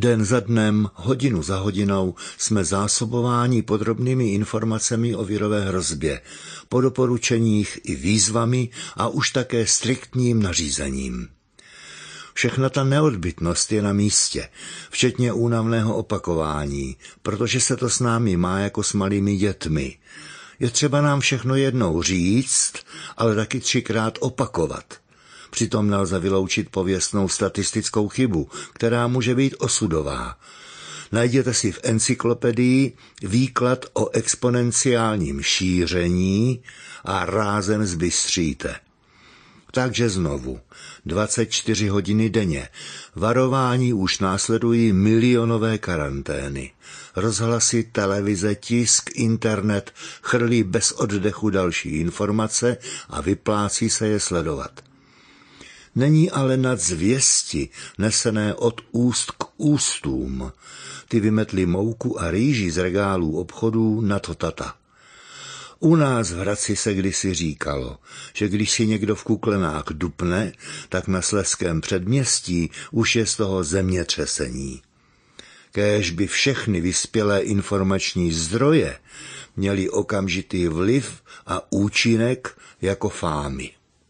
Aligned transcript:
Den 0.00 0.24
za 0.24 0.40
dnem, 0.40 0.88
hodinu 0.94 1.42
za 1.42 1.56
hodinou 1.58 2.14
jsme 2.38 2.64
zásobováni 2.64 3.62
podrobnými 3.62 4.32
informacemi 4.32 5.14
o 5.14 5.24
virové 5.24 5.64
hrozbě, 5.64 6.20
po 6.68 6.80
doporučeních 6.80 7.78
i 7.84 7.94
výzvami 7.94 8.68
a 8.96 9.08
už 9.08 9.30
také 9.30 9.66
striktním 9.66 10.42
nařízením. 10.42 11.28
Všechna 12.34 12.68
ta 12.68 12.84
neodbytnost 12.84 13.72
je 13.72 13.82
na 13.82 13.92
místě, 13.92 14.48
včetně 14.90 15.32
únavného 15.32 15.96
opakování, 15.96 16.96
protože 17.22 17.60
se 17.60 17.76
to 17.76 17.90
s 17.90 18.00
námi 18.00 18.36
má 18.36 18.58
jako 18.60 18.82
s 18.82 18.92
malými 18.92 19.36
dětmi. 19.36 19.98
Je 20.60 20.70
třeba 20.70 21.00
nám 21.00 21.20
všechno 21.20 21.54
jednou 21.56 22.02
říct, 22.02 22.72
ale 23.16 23.34
taky 23.34 23.60
třikrát 23.60 24.18
opakovat. 24.20 24.99
Přitom 25.50 25.90
nelze 25.90 26.18
vyloučit 26.18 26.68
pověstnou 26.70 27.28
statistickou 27.28 28.08
chybu, 28.08 28.48
která 28.72 29.06
může 29.06 29.34
být 29.34 29.54
osudová. 29.58 30.36
Najděte 31.12 31.54
si 31.54 31.72
v 31.72 31.80
encyklopedii 31.82 32.92
výklad 33.22 33.84
o 33.92 34.08
exponenciálním 34.10 35.42
šíření 35.42 36.62
a 37.04 37.24
rázem 37.26 37.86
zbystříte. 37.86 38.74
Takže 39.72 40.08
znovu, 40.08 40.60
24 41.06 41.88
hodiny 41.88 42.30
denně. 42.30 42.68
Varování 43.14 43.92
už 43.92 44.18
následují 44.18 44.92
milionové 44.92 45.78
karantény. 45.78 46.70
Rozhlasy, 47.16 47.84
televize, 47.84 48.54
tisk, 48.54 49.10
internet 49.14 49.92
chrlí 50.22 50.62
bez 50.62 50.92
oddechu 50.92 51.50
další 51.50 51.88
informace 51.88 52.76
a 53.08 53.20
vyplácí 53.20 53.90
se 53.90 54.06
je 54.06 54.20
sledovat. 54.20 54.89
Není 55.94 56.30
ale 56.30 56.56
nad 56.56 56.80
zvěsti 56.80 57.68
nesené 57.98 58.54
od 58.54 58.80
úst 58.92 59.30
k 59.30 59.44
ústům. 59.56 60.52
Ty 61.08 61.20
vymetly 61.20 61.66
mouku 61.66 62.20
a 62.20 62.30
rýži 62.30 62.70
z 62.70 62.78
regálů 62.78 63.38
obchodů 63.40 64.00
na 64.00 64.18
to 64.18 64.34
tata. 64.34 64.74
U 65.80 65.96
nás 65.96 66.30
v 66.30 66.38
Hradci 66.38 66.76
se 66.76 66.94
kdysi 66.94 67.34
říkalo, 67.34 67.98
že 68.34 68.48
když 68.48 68.70
si 68.70 68.86
někdo 68.86 69.14
v 69.14 69.24
kuklenách 69.24 69.84
dupne, 69.90 70.52
tak 70.88 71.08
na 71.08 71.22
Sleském 71.22 71.80
předměstí 71.80 72.70
už 72.90 73.16
je 73.16 73.26
z 73.26 73.36
toho 73.36 73.64
zemětřesení. 73.64 74.82
Kéž 75.72 76.10
by 76.10 76.26
všechny 76.26 76.80
vyspělé 76.80 77.40
informační 77.40 78.32
zdroje 78.32 78.98
měly 79.56 79.90
okamžitý 79.90 80.66
vliv 80.68 81.22
a 81.46 81.72
účinek 81.72 82.58
jako 82.82 83.08
fámy. 83.08 83.70